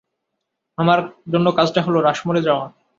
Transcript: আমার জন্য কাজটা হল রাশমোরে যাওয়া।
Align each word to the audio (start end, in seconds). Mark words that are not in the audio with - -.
আমার 0.77 0.99
জন্য 1.33 1.47
কাজটা 1.57 1.79
হল 1.81 1.95
রাশমোরে 1.99 2.41
যাওয়া। 2.41 2.65